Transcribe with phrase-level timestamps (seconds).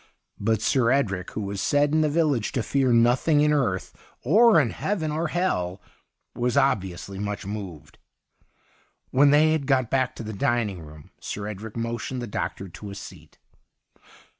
[0.39, 4.59] But Sir Edric, who was said in the village to fear nothing in earth, or
[4.59, 5.79] heaven, or hell,
[6.33, 7.99] was obviously much moved.
[9.11, 11.11] When they had got back to the dining room.
[11.19, 13.37] Sir Edric motioned the doctor to a seat.